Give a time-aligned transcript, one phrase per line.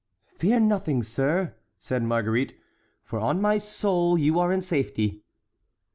[0.39, 2.57] "Fear nothing, sir," said Marguerite;
[3.03, 5.21] "for, on my soul, you are in safety!"